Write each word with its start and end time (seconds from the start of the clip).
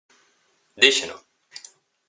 Díxeno. 0.81 1.17